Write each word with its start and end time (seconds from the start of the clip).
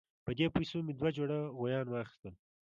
په 0.25 0.31
دې 0.37 0.45
پیسو 0.55 0.77
مې 0.85 0.93
دوه 0.99 1.09
جوړه 1.17 1.37
غویان 1.57 1.87
واخیستل. 1.89 2.33